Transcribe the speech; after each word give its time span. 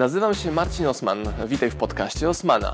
Nazywam 0.00 0.34
się 0.34 0.52
Marcin 0.52 0.86
Osman. 0.86 1.18
Witaj 1.46 1.70
w 1.70 1.76
podcaście 1.76 2.28
Osmana. 2.28 2.72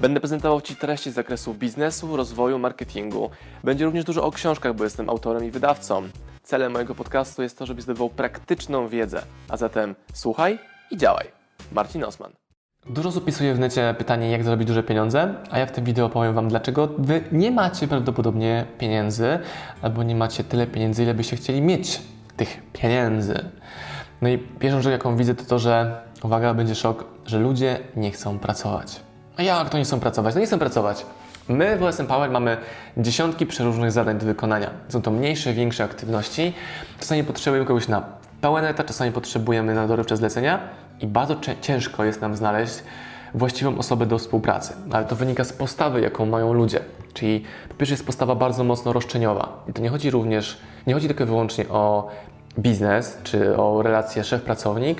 Będę 0.00 0.20
prezentował 0.20 0.60
Ci 0.60 0.76
treści 0.76 1.10
z 1.10 1.14
zakresu 1.14 1.54
biznesu, 1.54 2.16
rozwoju, 2.16 2.58
marketingu. 2.58 3.30
Będzie 3.64 3.84
również 3.84 4.04
dużo 4.04 4.24
o 4.24 4.30
książkach, 4.30 4.74
bo 4.74 4.84
jestem 4.84 5.10
autorem 5.10 5.44
i 5.44 5.50
wydawcą. 5.50 6.02
Celem 6.42 6.72
mojego 6.72 6.94
podcastu 6.94 7.42
jest 7.42 7.58
to, 7.58 7.66
żebyś 7.66 7.84
zdobywał 7.84 8.10
praktyczną 8.10 8.88
wiedzę. 8.88 9.22
A 9.48 9.56
zatem 9.56 9.94
słuchaj 10.14 10.58
i 10.90 10.96
działaj. 10.96 11.26
Marcin 11.72 12.04
Osman. 12.04 12.32
Dużo 12.86 13.08
osób 13.08 13.24
pisuje 13.24 13.54
w 13.54 13.58
necie 13.58 13.94
pytanie, 13.98 14.30
jak 14.30 14.44
zarobić 14.44 14.68
duże 14.68 14.82
pieniądze, 14.82 15.34
a 15.50 15.58
ja 15.58 15.66
w 15.66 15.72
tym 15.72 15.84
wideo 15.84 16.08
powiem 16.08 16.34
Wam, 16.34 16.48
dlaczego 16.48 16.88
Wy 16.98 17.24
nie 17.32 17.50
macie 17.50 17.88
prawdopodobnie 17.88 18.66
pieniędzy, 18.78 19.38
albo 19.82 20.02
nie 20.02 20.16
macie 20.16 20.44
tyle 20.44 20.66
pieniędzy, 20.66 21.02
ile 21.02 21.14
byście 21.14 21.36
chcieli 21.36 21.62
mieć 21.62 22.00
tych 22.36 22.72
pieniędzy. 22.72 23.50
No 24.22 24.28
i 24.28 24.38
pierwszą 24.38 24.82
rzecz, 24.82 24.92
jaką 24.92 25.16
widzę, 25.16 25.34
to 25.34 25.44
to, 25.44 25.58
że, 25.58 26.02
uwaga, 26.24 26.54
będzie 26.54 26.74
szok, 26.74 27.04
że 27.26 27.38
ludzie 27.38 27.78
nie 27.96 28.10
chcą 28.10 28.38
pracować. 28.38 29.00
A 29.36 29.42
jak 29.42 29.70
to 29.70 29.78
nie 29.78 29.84
chcą 29.84 30.00
pracować? 30.00 30.34
No 30.34 30.40
nie 30.40 30.46
chcą 30.46 30.58
pracować. 30.58 31.06
My 31.48 31.76
w 31.76 31.82
OSM 31.82 32.06
Power 32.06 32.30
mamy 32.30 32.56
dziesiątki 32.96 33.46
przeróżnych 33.46 33.92
zadań 33.92 34.18
do 34.18 34.26
wykonania. 34.26 34.70
Są 34.88 35.02
to 35.02 35.10
mniejsze, 35.10 35.52
większe 35.52 35.84
aktywności. 35.84 36.52
Czasami 37.00 37.24
potrzebujemy 37.24 37.66
kogoś 37.66 37.88
na 37.88 38.02
pełen 38.40 38.64
etat, 38.64 38.86
czasami 38.86 39.12
potrzebujemy 39.12 39.74
na 39.74 39.86
dorywcze 39.86 40.16
zlecenia 40.16 40.60
i 41.00 41.06
bardzo 41.06 41.36
ciężko 41.60 42.04
jest 42.04 42.20
nam 42.20 42.36
znaleźć 42.36 42.82
właściwą 43.34 43.78
osobę 43.78 44.06
do 44.06 44.18
współpracy. 44.18 44.74
Ale 44.92 45.04
to 45.04 45.16
wynika 45.16 45.44
z 45.44 45.52
postawy, 45.52 46.00
jaką 46.00 46.26
mają 46.26 46.52
ludzie. 46.52 46.80
Czyli 47.14 47.44
po 47.68 47.74
pierwsze 47.74 47.94
jest 47.94 48.06
postawa 48.06 48.34
bardzo 48.34 48.64
mocno 48.64 48.92
roszczeniowa. 48.92 49.64
I 49.68 49.72
to 49.72 49.82
nie 49.82 49.88
chodzi 49.88 50.10
również, 50.10 50.60
nie 50.86 50.94
chodzi 50.94 51.06
tylko 51.06 51.24
i 51.24 51.26
wyłącznie 51.26 51.68
o 51.68 52.08
biznes 52.58 53.18
czy 53.24 53.56
o 53.56 53.82
relację 53.82 54.24
szef-pracownik, 54.24 54.96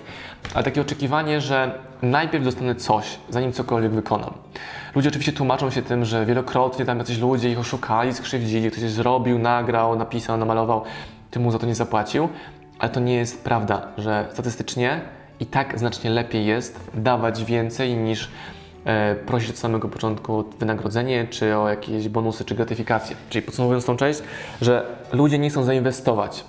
ale 0.55 0.65
takie 0.65 0.80
oczekiwanie, 0.80 1.41
że 1.41 1.78
najpierw 2.02 2.45
dostanę 2.45 2.75
coś, 2.75 3.19
zanim 3.30 3.52
cokolwiek 3.52 3.92
wykonam. 3.92 4.34
Ludzie 4.95 5.09
oczywiście 5.09 5.33
tłumaczą 5.33 5.70
się 5.70 5.83
tym, 5.83 6.05
że 6.05 6.27
wielokrotnie 6.27 6.84
tam 6.84 6.98
jacyś 6.98 7.19
ludzie 7.19 7.50
ich 7.50 7.59
oszukali, 7.59 8.14
skrzywdzili, 8.14 8.70
ktoś 8.70 8.83
coś 8.83 8.91
zrobił, 8.91 9.39
nagrał, 9.39 9.97
napisał, 9.97 10.36
namalował, 10.36 10.83
ty 11.31 11.41
mu 11.41 11.50
za 11.50 11.59
to 11.59 11.67
nie 11.67 11.75
zapłacił, 11.75 12.28
ale 12.78 12.91
to 12.91 13.00
nie 13.00 13.14
jest 13.14 13.44
prawda, 13.44 13.89
że 13.98 14.27
statystycznie 14.33 15.00
i 15.41 15.47
tak 15.47 15.78
znacznie 15.78 16.11
lepiej 16.11 16.47
jest 16.47 16.91
dawać 16.94 17.44
więcej 17.44 17.97
niż 17.97 18.31
e, 18.84 19.14
prosić 19.14 19.50
od 19.50 19.59
samego 19.59 19.89
początku 19.89 20.34
o 20.34 20.44
wynagrodzenie, 20.59 21.27
czy 21.31 21.56
o 21.56 21.69
jakieś 21.69 22.09
bonusy, 22.09 22.44
czy 22.44 22.55
gratyfikacje. 22.55 23.16
Czyli 23.31 23.42
podsumowując 23.42 23.84
tą 23.84 23.97
część, 23.97 24.22
że 24.61 24.87
ludzie 25.12 25.39
nie 25.39 25.50
chcą 25.50 25.64
zainwestować 25.64 26.44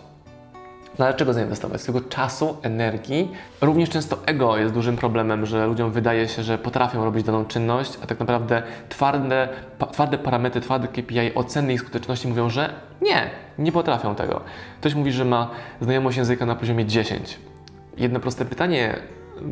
no 1.00 1.06
ale 1.06 1.14
czego 1.14 1.34
zainwestować? 1.34 1.82
Swojego 1.82 2.10
czasu, 2.10 2.58
energii. 2.62 3.32
Również 3.62 3.90
często 3.90 4.18
ego 4.26 4.58
jest 4.58 4.74
dużym 4.74 4.96
problemem, 4.96 5.46
że 5.46 5.68
ludziom 5.68 5.92
wydaje 5.92 6.28
się, 6.28 6.44
że 6.44 6.58
potrafią 6.58 7.06
robić 7.06 7.26
daną 7.26 7.46
czynność, 7.46 7.98
a 8.04 8.08
tak 8.08 8.20
naprawdę 8.20 8.64
twarde, 8.90 9.50
twarde 9.92 10.18
parametry, 10.18 10.62
twarde 10.62 10.88
KPI, 10.88 11.36
oceny 11.36 11.74
ich 11.74 11.82
skuteczności 11.82 12.28
mówią, 12.28 12.50
że 12.50 12.74
nie, 13.02 13.30
nie 13.60 13.72
potrafią 13.72 14.16
tego. 14.16 14.42
Ktoś 14.80 14.96
mówi, 14.96 15.12
że 15.12 15.26
ma 15.26 15.50
znajomość 15.82 16.18
języka 16.18 16.46
na 16.46 16.56
poziomie 16.56 16.86
10. 16.86 17.40
Jedno 17.98 18.20
proste 18.20 18.46
pytanie 18.46 18.96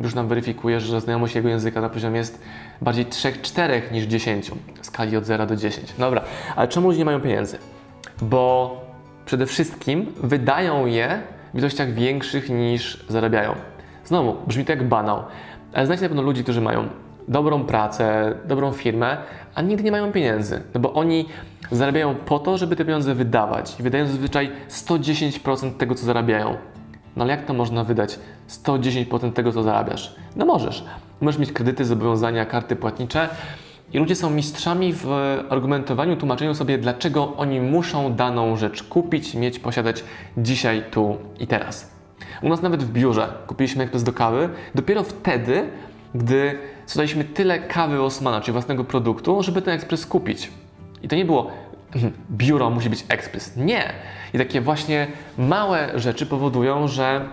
już 0.02 0.14
nam 0.14 0.28
weryfikuje, 0.28 0.80
że 0.80 1.00
znajomość 1.00 1.34
jego 1.34 1.48
języka 1.48 1.80
na 1.80 1.88
poziomie 1.88 2.18
jest 2.18 2.42
bardziej 2.80 3.06
3-4 3.06 3.92
niż 3.92 4.04
10 4.04 4.50
w 4.80 4.86
skali 4.86 5.16
od 5.16 5.24
0 5.24 5.46
do 5.46 5.56
10. 5.56 5.92
Dobra, 5.98 6.22
ale 6.56 6.68
czemu 6.68 6.88
ludzie 6.88 6.98
nie 6.98 7.04
mają 7.04 7.20
pieniędzy? 7.20 7.58
Bo 8.22 8.81
przede 9.24 9.46
wszystkim 9.46 10.12
wydają 10.22 10.86
je 10.86 11.22
w 11.54 11.58
ilościach 11.58 11.92
większych 11.92 12.50
niż 12.50 13.04
zarabiają. 13.08 13.54
Znowu, 14.04 14.36
brzmi 14.46 14.64
to 14.64 14.72
jak 14.72 14.88
banał, 14.88 15.22
ale 15.72 15.86
znacie 15.86 16.02
na 16.02 16.08
pewno 16.08 16.22
ludzi, 16.22 16.42
którzy 16.42 16.60
mają 16.60 16.88
dobrą 17.28 17.64
pracę, 17.64 18.34
dobrą 18.44 18.72
firmę, 18.72 19.16
a 19.54 19.62
nigdy 19.62 19.84
nie 19.84 19.90
mają 19.90 20.12
pieniędzy. 20.12 20.62
No 20.74 20.80
bo 20.80 20.92
oni 20.92 21.28
zarabiają 21.70 22.14
po 22.14 22.38
to, 22.38 22.58
żeby 22.58 22.76
te 22.76 22.84
pieniądze 22.84 23.14
wydawać 23.14 23.80
i 23.80 23.82
wydają 23.82 24.06
zazwyczaj 24.06 24.50
110% 24.68 25.72
tego, 25.72 25.94
co 25.94 26.06
zarabiają. 26.06 26.56
No 27.16 27.24
ale 27.24 27.32
jak 27.32 27.44
to 27.44 27.54
można 27.54 27.84
wydać 27.84 28.18
110% 28.48 29.32
tego, 29.32 29.52
co 29.52 29.62
zarabiasz? 29.62 30.14
No 30.36 30.46
możesz. 30.46 30.84
Możesz 31.20 31.40
mieć 31.40 31.52
kredyty, 31.52 31.84
zobowiązania, 31.84 32.46
karty 32.46 32.76
płatnicze, 32.76 33.28
i 33.92 33.98
ludzie 33.98 34.14
są 34.14 34.30
mistrzami 34.30 34.92
w 34.92 35.06
argumentowaniu, 35.50 36.16
tłumaczeniu 36.16 36.54
sobie, 36.54 36.78
dlaczego 36.78 37.36
oni 37.36 37.60
muszą 37.60 38.14
daną 38.14 38.56
rzecz 38.56 38.82
kupić, 38.82 39.34
mieć, 39.34 39.58
posiadać 39.58 40.04
dzisiaj, 40.36 40.84
tu 40.90 41.16
i 41.40 41.46
teraz. 41.46 41.92
U 42.42 42.48
nas 42.48 42.62
nawet 42.62 42.82
w 42.82 42.92
biurze 42.92 43.28
kupiliśmy 43.46 43.82
ekspres 43.82 44.02
do 44.02 44.12
kawy 44.12 44.48
dopiero 44.74 45.02
wtedy, 45.02 45.70
gdy 46.14 46.58
sprzedaliśmy 46.86 47.24
tyle 47.24 47.58
kawy 47.58 48.02
Osmana, 48.02 48.40
czyli 48.40 48.52
własnego 48.52 48.84
produktu, 48.84 49.42
żeby 49.42 49.62
ten 49.62 49.74
ekspres 49.74 50.06
kupić. 50.06 50.50
I 51.02 51.08
to 51.08 51.16
nie 51.16 51.24
było 51.24 51.50
biuro 52.30 52.70
musi 52.70 52.90
być 52.90 53.04
ekspres. 53.08 53.56
Nie. 53.56 53.92
I 54.34 54.38
takie 54.38 54.60
właśnie 54.60 55.06
małe 55.38 55.90
rzeczy 55.94 56.26
powodują, 56.26 56.88
że 56.88 57.28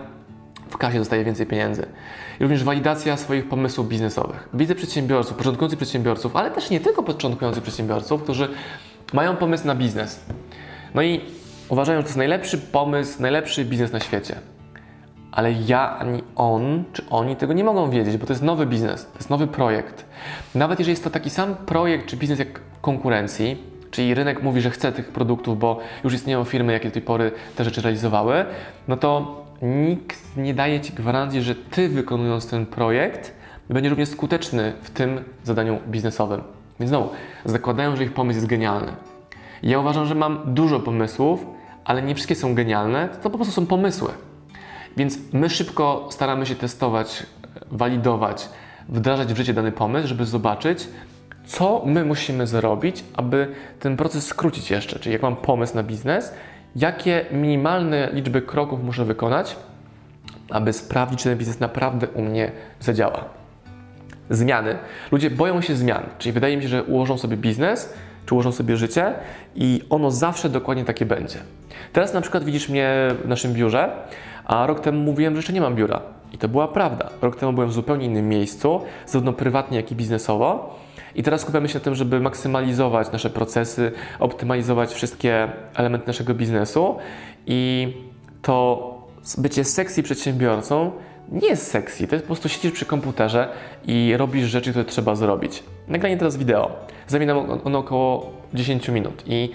w 0.70 0.76
kasie 0.76 0.98
dostaje 0.98 1.24
więcej 1.24 1.46
pieniędzy. 1.46 1.86
I 2.40 2.42
również 2.42 2.64
walidacja 2.64 3.16
swoich 3.16 3.48
pomysłów 3.48 3.88
biznesowych. 3.88 4.48
Widzę 4.54 4.74
przedsiębiorców, 4.74 5.36
początkujących 5.36 5.78
przedsiębiorców, 5.78 6.36
ale 6.36 6.50
też 6.50 6.70
nie 6.70 6.80
tylko 6.80 7.02
początkujących 7.02 7.62
przedsiębiorców, 7.62 8.22
którzy 8.22 8.48
mają 9.12 9.36
pomysł 9.36 9.66
na 9.66 9.74
biznes. 9.74 10.20
No 10.94 11.02
i 11.02 11.20
uważają, 11.68 11.98
że 11.98 12.02
to 12.02 12.08
jest 12.08 12.16
najlepszy 12.16 12.58
pomysł, 12.58 13.22
najlepszy 13.22 13.64
biznes 13.64 13.92
na 13.92 14.00
świecie. 14.00 14.36
Ale 15.32 15.52
ja 15.52 15.98
ani 15.98 16.22
on, 16.36 16.84
czy 16.92 17.02
oni 17.10 17.36
tego 17.36 17.52
nie 17.52 17.64
mogą 17.64 17.90
wiedzieć, 17.90 18.16
bo 18.16 18.26
to 18.26 18.32
jest 18.32 18.42
nowy 18.42 18.66
biznes, 18.66 19.04
to 19.04 19.18
jest 19.18 19.30
nowy 19.30 19.46
projekt. 19.46 20.04
Nawet 20.54 20.78
jeżeli 20.78 20.92
jest 20.92 21.04
to 21.04 21.10
taki 21.10 21.30
sam 21.30 21.54
projekt 21.54 22.06
czy 22.06 22.16
biznes 22.16 22.38
jak 22.38 22.60
konkurencji, 22.80 23.62
czyli 23.90 24.14
rynek 24.14 24.42
mówi, 24.42 24.60
że 24.60 24.70
chce 24.70 24.92
tych 24.92 25.08
produktów, 25.08 25.58
bo 25.58 25.78
już 26.04 26.14
istnieją 26.14 26.44
firmy, 26.44 26.72
jakie 26.72 26.88
do 26.88 26.92
tej 26.92 27.02
pory 27.02 27.32
te 27.56 27.64
rzeczy 27.64 27.82
realizowały, 27.82 28.44
no 28.88 28.96
to 28.96 29.40
nikt 29.62 30.36
nie 30.36 30.54
daje 30.54 30.80
Ci 30.80 30.92
gwarancji, 30.92 31.42
że 31.42 31.54
Ty 31.54 31.88
wykonując 31.88 32.50
ten 32.50 32.66
projekt 32.66 33.34
będziesz 33.68 33.90
również 33.90 34.08
skuteczny 34.08 34.72
w 34.82 34.90
tym 34.90 35.24
zadaniu 35.44 35.78
biznesowym. 35.88 36.42
Więc 36.80 36.88
znowu, 36.88 37.08
zakładają, 37.44 37.96
że 37.96 38.04
ich 38.04 38.12
pomysł 38.12 38.36
jest 38.36 38.46
genialny. 38.46 38.92
Ja 39.62 39.78
uważam, 39.78 40.06
że 40.06 40.14
mam 40.14 40.40
dużo 40.54 40.80
pomysłów, 40.80 41.46
ale 41.84 42.02
nie 42.02 42.14
wszystkie 42.14 42.34
są 42.34 42.54
genialne, 42.54 43.08
to 43.22 43.30
po 43.30 43.38
prostu 43.38 43.54
są 43.54 43.66
pomysły. 43.66 44.08
Więc 44.96 45.18
my 45.32 45.50
szybko 45.50 46.08
staramy 46.10 46.46
się 46.46 46.54
testować, 46.54 47.26
walidować, 47.70 48.48
wdrażać 48.88 49.32
w 49.32 49.36
życie 49.36 49.54
dany 49.54 49.72
pomysł, 49.72 50.08
żeby 50.08 50.26
zobaczyć, 50.26 50.88
co 51.46 51.82
my 51.86 52.04
musimy 52.04 52.46
zrobić, 52.46 53.04
aby 53.16 53.54
ten 53.80 53.96
proces 53.96 54.26
skrócić 54.26 54.70
jeszcze. 54.70 54.98
Czyli 54.98 55.12
jak 55.12 55.22
mam 55.22 55.36
pomysł 55.36 55.76
na 55.76 55.82
biznes, 55.82 56.32
jakie 56.76 57.24
minimalne 57.32 58.08
liczby 58.12 58.42
kroków 58.42 58.84
muszę 58.84 59.04
wykonać, 59.04 59.56
aby 60.50 60.72
sprawdzić, 60.72 61.22
czy 61.22 61.28
ten 61.28 61.38
biznes 61.38 61.60
naprawdę 61.60 62.08
u 62.08 62.22
mnie 62.22 62.52
zadziała. 62.80 63.24
Zmiany. 64.30 64.78
Ludzie 65.12 65.30
boją 65.30 65.60
się 65.60 65.76
zmian, 65.76 66.02
czyli 66.18 66.32
wydaje 66.32 66.56
mi 66.56 66.62
się, 66.62 66.68
że 66.68 66.84
ułożą 66.84 67.18
sobie 67.18 67.36
biznes, 67.36 67.94
czy 68.26 68.34
ułożą 68.34 68.52
sobie 68.52 68.76
życie 68.76 69.14
i 69.54 69.82
ono 69.90 70.10
zawsze 70.10 70.48
dokładnie 70.48 70.84
takie 70.84 71.06
będzie. 71.06 71.38
Teraz 71.92 72.14
na 72.14 72.20
przykład 72.20 72.44
widzisz 72.44 72.68
mnie 72.68 73.08
w 73.24 73.28
naszym 73.28 73.52
biurze, 73.52 73.90
a 74.44 74.66
rok 74.66 74.80
temu 74.80 75.00
mówiłem, 75.00 75.34
że 75.34 75.38
jeszcze 75.38 75.52
nie 75.52 75.60
mam 75.60 75.74
biura. 75.74 76.00
I 76.32 76.38
to 76.38 76.48
była 76.48 76.68
prawda. 76.68 77.10
Rok 77.22 77.36
temu 77.36 77.52
byłem 77.52 77.68
w 77.68 77.72
zupełnie 77.72 78.06
innym 78.06 78.28
miejscu, 78.28 78.80
zarówno 79.06 79.32
prywatnie, 79.32 79.76
jak 79.76 79.92
i 79.92 79.94
biznesowo. 79.94 80.76
I 81.14 81.22
teraz 81.22 81.40
skupiamy 81.40 81.68
się 81.68 81.74
na 81.74 81.84
tym, 81.84 81.94
żeby 81.94 82.20
maksymalizować 82.20 83.12
nasze 83.12 83.30
procesy, 83.30 83.92
optymalizować 84.18 84.92
wszystkie 84.92 85.48
elementy 85.74 86.06
naszego 86.06 86.34
biznesu 86.34 86.96
i 87.46 87.92
to 88.42 88.90
bycie 89.38 89.64
sexy 89.64 90.02
przedsiębiorcą 90.02 90.92
nie 91.32 91.48
jest 91.48 91.70
sexy, 91.70 92.06
to 92.06 92.14
jest 92.14 92.24
po 92.24 92.34
prostu 92.34 92.48
siedzisz 92.48 92.72
przy 92.72 92.86
komputerze 92.86 93.48
i 93.86 94.14
robisz 94.16 94.46
rzeczy, 94.46 94.70
które 94.70 94.84
trzeba 94.84 95.14
zrobić. 95.14 95.62
Nagranie 95.88 96.16
teraz 96.16 96.36
wideo, 96.36 96.70
zajmie 97.06 97.34
ono 97.64 97.78
około 97.78 98.30
10 98.54 98.88
minut 98.88 99.22
i 99.26 99.50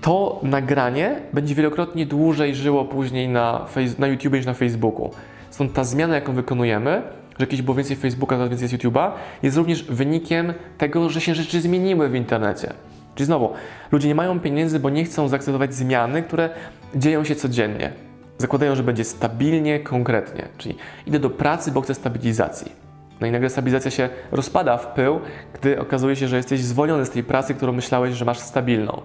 to 0.00 0.40
nagranie 0.42 1.20
będzie 1.32 1.54
wielokrotnie 1.54 2.06
dłużej 2.06 2.54
żyło 2.54 2.84
później 2.84 3.28
na, 3.28 3.66
na 3.98 4.06
YouTube 4.06 4.32
niż 4.32 4.46
na 4.46 4.54
Facebooku. 4.54 5.10
Stąd 5.50 5.72
ta 5.72 5.84
zmiana, 5.84 6.14
jaką 6.14 6.32
wykonujemy, 6.32 7.02
że 7.38 7.46
kiedyś 7.46 7.62
było 7.62 7.74
więcej 7.74 7.96
Facebooka, 7.96 8.36
teraz 8.36 8.48
więcej 8.48 8.68
z 8.68 8.72
YouTube'a, 8.72 9.10
jest 9.42 9.56
również 9.56 9.82
wynikiem 9.82 10.54
tego, 10.78 11.10
że 11.10 11.20
się 11.20 11.34
rzeczy 11.34 11.60
zmieniły 11.60 12.08
w 12.08 12.14
internecie. 12.14 12.72
Czyli 13.14 13.26
znowu, 13.26 13.52
ludzie 13.92 14.08
nie 14.08 14.14
mają 14.14 14.40
pieniędzy, 14.40 14.80
bo 14.80 14.90
nie 14.90 15.04
chcą 15.04 15.28
zaakceptować 15.28 15.74
zmiany, 15.74 16.22
które 16.22 16.50
dzieją 16.94 17.24
się 17.24 17.34
codziennie. 17.34 17.92
Zakładają, 18.38 18.74
że 18.74 18.82
będzie 18.82 19.04
stabilnie, 19.04 19.80
konkretnie. 19.80 20.48
Czyli 20.58 20.76
idę 21.06 21.18
do 21.18 21.30
pracy, 21.30 21.72
bo 21.72 21.80
chcę 21.80 21.94
stabilizacji. 21.94 22.72
No 23.20 23.26
i 23.26 23.30
nagle 23.30 23.50
stabilizacja 23.50 23.90
się 23.90 24.08
rozpada 24.32 24.78
w 24.78 24.86
pył, 24.86 25.20
gdy 25.54 25.80
okazuje 25.80 26.16
się, 26.16 26.28
że 26.28 26.36
jesteś 26.36 26.60
zwolniony 26.60 27.06
z 27.06 27.10
tej 27.10 27.24
pracy, 27.24 27.54
którą 27.54 27.72
myślałeś, 27.72 28.14
że 28.14 28.24
masz 28.24 28.38
stabilną. 28.38 29.02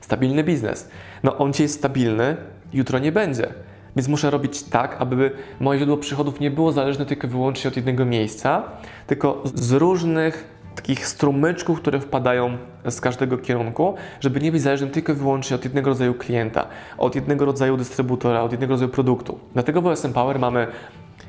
Stabilny 0.00 0.44
biznes. 0.44 0.88
No 1.22 1.38
on 1.38 1.52
ci 1.52 1.62
jest 1.62 1.74
stabilny, 1.74 2.36
jutro 2.72 2.98
nie 2.98 3.12
będzie. 3.12 3.48
Więc 3.96 4.08
muszę 4.08 4.30
robić 4.30 4.62
tak, 4.62 4.96
aby 4.98 5.30
moje 5.60 5.78
źródło 5.78 5.96
przychodów 5.96 6.40
nie 6.40 6.50
było 6.50 6.72
zależne 6.72 7.06
tylko 7.06 7.26
i 7.26 7.30
wyłącznie 7.30 7.68
od 7.68 7.76
jednego 7.76 8.04
miejsca, 8.04 8.62
tylko 9.06 9.42
z 9.54 9.72
różnych 9.72 10.56
takich 10.76 11.06
strumyczków, 11.06 11.80
które 11.80 12.00
wpadają 12.00 12.58
z 12.90 13.00
każdego 13.00 13.38
kierunku, 13.38 13.94
żeby 14.20 14.40
nie 14.40 14.52
być 14.52 14.62
zależnym 14.62 14.90
tylko 14.90 15.12
i 15.12 15.16
wyłącznie 15.16 15.56
od 15.56 15.64
jednego 15.64 15.90
rodzaju 15.90 16.14
klienta, 16.14 16.66
od 16.98 17.14
jednego 17.14 17.44
rodzaju 17.44 17.76
dystrybutora, 17.76 18.42
od 18.42 18.52
jednego 18.52 18.72
rodzaju 18.72 18.90
produktu. 18.90 19.38
Dlatego 19.52 19.82
w 19.82 19.86
OSM 19.86 20.12
Power 20.12 20.38
mamy 20.38 20.66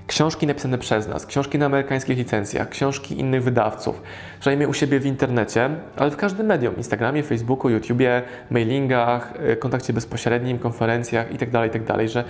książki 0.07 0.47
napisane 0.47 0.77
przez 0.77 1.07
nas, 1.07 1.25
książki 1.25 1.57
na 1.57 1.65
amerykańskich 1.65 2.17
licencjach, 2.17 2.69
książki 2.69 3.19
innych 3.19 3.43
wydawców, 3.43 4.01
przynajmniej 4.39 4.69
u 4.69 4.73
siebie 4.73 4.99
w 4.99 5.05
internecie, 5.05 5.69
ale 5.95 6.11
w 6.11 6.17
każdym 6.17 6.45
medium, 6.45 6.77
Instagramie, 6.77 7.23
Facebooku, 7.23 7.69
YouTubie, 7.69 8.21
mailingach, 8.51 9.33
y, 9.51 9.55
kontakcie 9.55 9.93
bezpośrednim, 9.93 10.59
konferencjach 10.59 11.31
itd., 11.31 11.51
tak 11.51 11.63
itd., 11.63 11.85
tak 11.85 12.09
że 12.09 12.23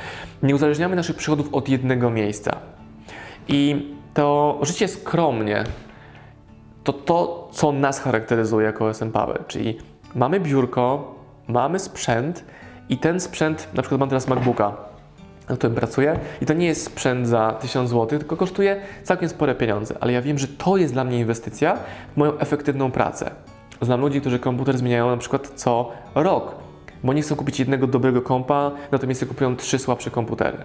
nie 0.43 0.55
uzależniamy 0.55 0.95
naszych 0.95 1.15
przychodów 1.15 1.53
od 1.53 1.69
jednego 1.69 2.09
miejsca. 2.09 2.57
I 3.47 3.91
to 4.13 4.59
życie 4.61 4.87
skromnie 4.87 5.63
to 6.83 6.93
to, 6.93 7.49
co 7.51 7.71
nas 7.71 7.99
charakteryzuje 7.99 8.65
jako 8.65 8.85
OSM 8.85 9.11
Power, 9.11 9.43
czyli 9.47 9.77
mamy 10.15 10.39
biurko, 10.39 11.15
mamy 11.47 11.79
sprzęt 11.79 12.45
i 12.89 12.97
ten 12.97 13.19
sprzęt, 13.19 13.67
na 13.73 13.81
przykład 13.81 13.99
mam 13.99 14.09
teraz 14.09 14.27
MacBooka, 14.27 14.87
na 15.49 15.55
którym 15.55 15.75
pracuję 15.75 16.19
i 16.41 16.45
to 16.45 16.53
nie 16.53 16.65
jest 16.65 16.83
sprzęt 16.83 17.27
za 17.27 17.51
1000 17.51 17.89
zł, 17.89 18.19
tylko 18.19 18.37
kosztuje 18.37 18.81
całkiem 19.03 19.29
spore 19.29 19.55
pieniądze, 19.55 19.95
ale 19.99 20.13
ja 20.13 20.21
wiem, 20.21 20.37
że 20.37 20.47
to 20.47 20.77
jest 20.77 20.93
dla 20.93 21.03
mnie 21.03 21.19
inwestycja 21.19 21.77
w 22.13 22.17
moją 22.17 22.37
efektywną 22.37 22.91
pracę. 22.91 23.31
Znam 23.81 24.01
ludzi, 24.01 24.21
którzy 24.21 24.39
komputer 24.39 24.77
zmieniają 24.77 25.09
na 25.09 25.17
przykład 25.17 25.51
co 25.55 25.91
rok, 26.15 26.55
bo 27.03 27.13
nie 27.13 27.21
chcą 27.21 27.35
kupić 27.35 27.59
jednego 27.59 27.87
dobrego 27.87 28.21
kompa, 28.21 28.71
natomiast 28.91 29.25
kupują 29.25 29.55
trzy 29.55 29.79
słabsze 29.79 30.11
komputery. 30.11 30.57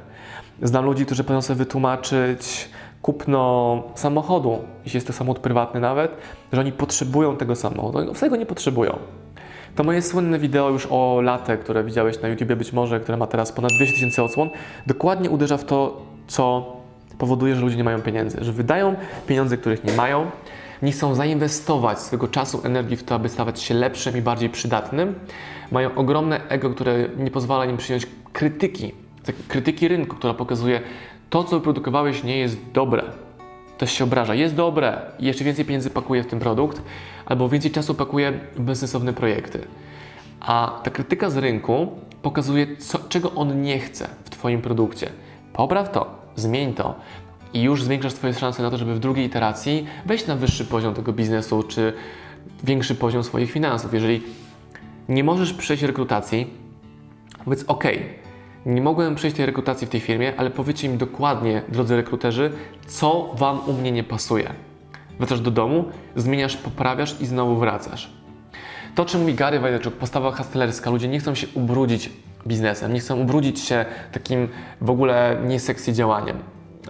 Znam 0.63 0.85
ludzi, 0.85 1.07
którzy 1.07 1.25
potrafią 1.25 1.43
sobie 1.43 1.59
wytłumaczyć 1.59 2.69
kupno 3.03 3.83
samochodu, 3.95 4.59
jeśli 4.85 4.97
jest 4.97 5.07
to 5.07 5.13
samochód 5.13 5.43
prywatny 5.43 5.81
nawet, 5.81 6.17
że 6.53 6.61
oni 6.61 6.73
potrzebują 6.73 7.37
tego 7.37 7.57
samochodu. 7.57 7.99
Oni 7.99 8.15
wcale 8.15 8.31
go 8.31 8.37
nie 8.37 8.47
potrzebują. 8.47 8.99
To 9.77 9.85
moje 9.85 10.03
słynne 10.03 10.39
wideo 10.39 10.71
już 10.71 10.87
o 10.91 11.21
latę, 11.21 11.59
które 11.59 11.85
widziałeś 11.85 12.21
na 12.21 12.29
YouTubie 12.29 12.57
być 12.57 12.73
może, 12.73 13.01
które 13.01 13.19
ma 13.19 13.27
teraz 13.27 13.53
ponad 13.53 13.71
200 13.77 13.95
tysięcy 13.95 14.23
odsłon, 14.23 14.51
dokładnie 14.87 15.31
uderza 15.31 15.57
w 15.57 15.65
to, 15.65 16.03
co 16.27 16.77
powoduje, 17.19 17.55
że 17.55 17.61
ludzie 17.61 17.77
nie 17.77 17.85
mają 17.85 18.03
pieniędzy, 18.03 18.39
że 18.41 18.53
wydają 18.53 18.95
pieniądze, 19.27 19.57
których 19.57 19.85
nie 19.85 19.93
mają, 19.93 20.31
nie 20.83 20.93
chcą 20.93 21.15
zainwestować 21.15 22.01
swojego 22.01 22.29
czasu, 22.29 22.61
energii 22.65 22.97
w 22.97 23.05
to, 23.05 23.15
aby 23.15 23.29
stawać 23.29 23.61
się 23.61 23.75
lepszym 23.75 24.17
i 24.17 24.23
bardziej 24.23 24.51
przydatnym, 24.51 25.15
mają 25.71 25.95
ogromne 25.95 26.49
ego, 26.49 26.71
które 26.71 27.09
nie 27.17 27.31
pozwala 27.31 27.65
im 27.65 27.77
przyjąć 27.77 28.07
krytyki, 28.33 28.93
krytyki 29.49 29.89
rynku, 29.89 30.17
która 30.17 30.35
pokazuje, 30.35 30.81
to, 31.31 31.45
co 31.45 31.57
wyprodukowałeś, 31.57 32.25
nie 32.25 32.39
jest 32.39 32.59
dobre. 32.73 33.03
Ktoś 33.83 33.93
się 33.93 34.05
obraża, 34.05 34.35
jest 34.35 34.55
dobre 34.55 35.01
i 35.19 35.27
jeszcze 35.27 35.45
więcej 35.45 35.65
pieniędzy 35.65 35.91
pakuje 35.91 36.23
w 36.23 36.27
ten 36.27 36.39
produkt, 36.39 36.83
albo 37.27 37.49
więcej 37.49 37.71
czasu 37.71 37.95
pakuje 37.95 38.33
w 38.57 38.61
bezsensowne 38.61 39.13
projekty. 39.13 39.67
A 40.41 40.81
ta 40.85 40.91
krytyka 40.91 41.31
z 41.31 41.37
rynku 41.37 41.89
pokazuje, 42.23 42.77
co, 42.77 42.99
czego 42.99 43.33
on 43.33 43.63
nie 43.63 43.79
chce 43.79 44.09
w 44.25 44.31
Twoim 44.31 44.63
produkcie. 44.63 45.11
Popraw 45.53 45.91
to, 45.93 46.19
zmień 46.37 46.75
to 46.75 46.95
i 47.55 47.63
już 47.63 47.85
zwiększasz 47.85 48.15
Twoje 48.15 48.35
szanse 48.35 48.63
na 48.63 48.71
to, 48.71 48.77
żeby 48.77 48.95
w 48.95 48.99
drugiej 48.99 49.27
iteracji 49.27 49.87
wejść 50.07 50.27
na 50.27 50.37
wyższy 50.37 50.65
poziom 50.65 50.95
tego 50.95 51.13
biznesu, 51.13 51.63
czy 51.63 51.93
większy 52.65 52.95
poziom 52.95 53.25
swoich 53.25 53.53
finansów. 53.53 53.95
Jeżeli 53.95 54.23
nie 55.09 55.25
możesz 55.25 55.53
przejść 55.53 55.83
rekrutacji, 55.83 56.51
powiedz 57.45 57.65
OK, 57.67 57.85
nie 58.67 58.83
mogłem 58.83 59.15
przejść 59.15 59.37
tej 59.37 59.47
rekrutacji 59.47 59.87
w 59.87 59.91
tej 59.91 60.01
firmie, 60.01 60.33
ale 60.37 60.51
powiedzcie 60.51 60.89
mi 60.89 60.99
dokładnie, 60.99 61.63
drodzy 61.69 61.97
rekruterzy, 61.97 62.53
co 62.87 63.35
Wam 63.35 63.61
u 63.67 63.73
mnie 63.73 63.93
nie 63.93 64.05
pasuje. 64.05 64.53
Wracasz 65.19 65.41
do 65.41 65.51
domu, 65.51 65.85
zmieniasz, 66.17 66.57
poprawiasz 66.57 67.21
i 67.21 67.27
znowu 67.27 67.57
wracasz. 67.57 68.11
To, 68.95 69.05
czym 69.05 69.21
mówi 69.21 69.35
Gary 69.35 69.61
Vaynerchuk, 69.61 69.95
postawa 69.95 70.31
hustlerska, 70.31 70.91
ludzie 70.91 71.09
nie 71.09 71.21
chcą 71.21 71.35
się 71.35 71.47
ubrudzić 71.55 72.11
biznesem, 72.47 72.93
nie 72.93 73.01
chcą 73.01 73.21
ubrudzić 73.21 73.61
się 73.61 73.85
takim 74.13 74.49
w 74.81 74.91
ogóle 74.91 75.37
nieseksy 75.47 75.93
działaniem. 75.93 76.39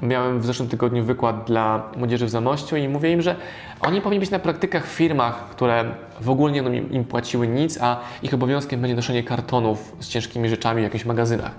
Miałem 0.02 0.40
w 0.40 0.46
zeszłym 0.46 0.68
tygodniu 0.68 1.04
wykład 1.04 1.44
dla 1.46 1.90
młodzieży 1.96 2.26
w 2.26 2.30
Zamościu 2.30 2.76
i 2.76 2.88
mówię 2.88 3.12
im, 3.12 3.22
że 3.22 3.36
oni 3.80 4.00
powinni 4.00 4.20
być 4.20 4.30
na 4.30 4.38
praktykach 4.38 4.86
w 4.86 4.90
firmach, 4.90 5.48
które 5.50 5.84
w 6.20 6.30
ogóle 6.30 6.52
nie 6.52 6.58
im, 6.58 6.92
im 6.92 7.04
płaciły 7.04 7.48
nic, 7.48 7.78
a 7.80 8.00
ich 8.22 8.34
obowiązkiem 8.34 8.80
będzie 8.80 8.96
noszenie 8.96 9.22
kartonów 9.22 9.96
z 10.00 10.08
ciężkimi 10.08 10.48
rzeczami 10.48 10.80
w 10.80 10.84
jakichś 10.84 11.04
magazynach. 11.04 11.52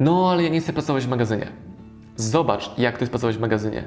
No, 0.00 0.30
ale 0.30 0.42
ja 0.42 0.48
nie 0.48 0.60
chcę 0.60 0.72
pracować 0.72 1.04
w 1.04 1.08
magazynie. 1.08 1.46
Zobacz, 2.16 2.70
jak 2.78 2.96
to 2.98 3.02
jest 3.02 3.12
pracować 3.12 3.36
w 3.36 3.40
magazynie. 3.40 3.84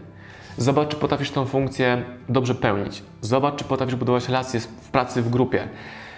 Zobacz, 0.57 0.89
czy 0.89 0.95
potrafisz 0.95 1.31
tą 1.31 1.45
funkcję 1.45 2.03
dobrze 2.29 2.55
pełnić. 2.55 3.03
Zobacz, 3.21 3.55
czy 3.55 3.63
potrafisz 3.63 3.95
budować 3.95 4.27
relacje 4.27 4.59
w 4.59 4.89
pracy 4.91 5.21
w 5.21 5.29
grupie. 5.29 5.67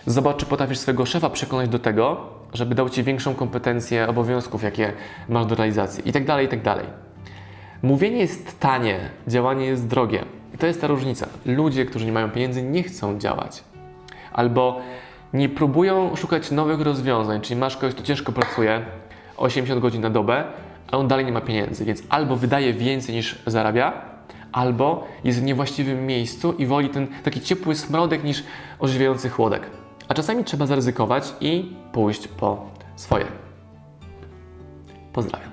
Zobacz, 0.05 0.37
czy 0.37 0.45
potrafisz 0.45 0.77
swojego 0.77 1.05
szefa 1.05 1.29
przekonać 1.29 1.69
do 1.69 1.79
tego, 1.79 2.29
żeby 2.53 2.75
dał 2.75 2.89
Ci 2.89 3.03
większą 3.03 3.35
kompetencję 3.35 4.07
obowiązków, 4.07 4.63
jakie 4.63 4.93
masz 5.29 5.45
do 5.45 5.55
realizacji, 5.55 6.09
i 6.09 6.11
tak 6.11 6.25
dalej, 6.25 6.45
i 6.45 6.49
tak 6.49 6.61
dalej. 6.61 6.85
Mówienie 7.83 8.17
jest 8.17 8.59
tanie, 8.59 8.99
działanie 9.27 9.65
jest 9.65 9.87
drogie. 9.87 10.25
I 10.53 10.57
to 10.57 10.67
jest 10.67 10.81
ta 10.81 10.87
różnica. 10.87 11.27
Ludzie, 11.45 11.85
którzy 11.85 12.05
nie 12.05 12.11
mają 12.11 12.29
pieniędzy, 12.31 12.63
nie 12.63 12.83
chcą 12.83 13.19
działać. 13.19 13.63
Albo 14.33 14.81
nie 15.33 15.49
próbują 15.49 16.15
szukać 16.15 16.51
nowych 16.51 16.81
rozwiązań, 16.81 17.41
czyli 17.41 17.59
masz 17.59 17.77
kogoś, 17.77 17.93
kto 17.93 18.03
ciężko 18.03 18.31
pracuje 18.31 18.85
80 19.37 19.81
godzin 19.81 20.01
na 20.01 20.09
dobę, 20.09 20.43
a 20.91 20.97
on 20.97 21.07
dalej 21.07 21.25
nie 21.25 21.31
ma 21.31 21.41
pieniędzy, 21.41 21.85
więc 21.85 22.03
albo 22.09 22.35
wydaje 22.35 22.73
więcej 22.73 23.15
niż 23.15 23.43
zarabia, 23.47 23.93
albo 24.51 25.07
jest 25.23 25.39
w 25.39 25.43
niewłaściwym 25.43 26.05
miejscu 26.05 26.53
i 26.53 26.65
woli 26.65 26.89
ten 26.89 27.07
taki 27.23 27.41
ciepły 27.41 27.75
smrodek 27.75 28.23
niż 28.23 28.43
ożywiający 28.79 29.29
chłodek. 29.29 29.61
A 30.07 30.13
czasami 30.13 30.43
trzeba 30.43 30.65
zaryzykować 30.65 31.33
i 31.41 31.75
pójść 31.91 32.27
po 32.27 32.65
swoje. 32.95 33.25
Pozdrawiam. 35.13 35.52